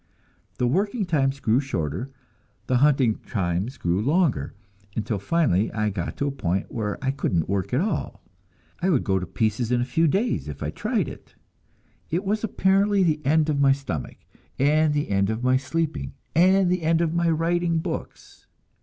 [0.57, 2.11] The working times grew shorter, and
[2.65, 4.55] the hunting times grew longer,
[4.95, 8.23] until finally I had got to a point where I couldn't work at all;
[8.81, 11.35] I would go to pieces in a few days if I tried it.
[12.09, 14.17] It was apparently the end of my stomach,
[14.57, 18.47] and the end of my sleeping, and the end of my writing books.